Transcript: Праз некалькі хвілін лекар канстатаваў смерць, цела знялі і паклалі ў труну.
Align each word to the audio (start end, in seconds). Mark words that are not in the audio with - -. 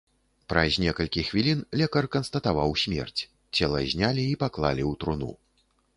Праз 0.53 0.77
некалькі 0.83 1.23
хвілін 1.27 1.59
лекар 1.81 2.09
канстатаваў 2.15 2.73
смерць, 2.85 3.21
цела 3.59 3.85
знялі 3.93 4.21
і 4.31 4.37
паклалі 4.45 4.83
ў 4.87 5.03
труну. 5.05 5.31